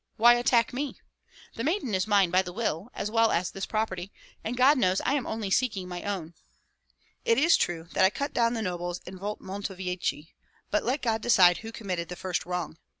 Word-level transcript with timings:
Why 0.17 0.33
attack 0.33 0.73
me? 0.73 0.99
The 1.53 1.63
maiden 1.63 1.93
is 1.93 2.07
mine 2.07 2.31
by 2.31 2.41
the 2.41 2.51
will, 2.51 2.89
as 2.95 3.11
well 3.11 3.29
as 3.31 3.51
this 3.51 3.67
property; 3.67 4.11
and 4.43 4.57
God 4.57 4.79
knows 4.79 4.99
I 5.01 5.13
am 5.13 5.27
only 5.27 5.51
seeking 5.51 5.87
my 5.87 6.01
own. 6.01 6.33
It 7.23 7.37
is 7.37 7.55
true 7.55 7.87
that 7.93 8.03
I 8.03 8.09
cut 8.09 8.33
down 8.33 8.55
the 8.55 8.63
nobles 8.63 8.99
in 9.05 9.19
Volmontovichi, 9.19 10.33
but 10.71 10.83
let 10.83 11.03
God 11.03 11.21
decide 11.21 11.57
who 11.59 11.71
committed 11.71 12.09
the 12.09 12.15
first 12.15 12.47
wrong. 12.47 12.79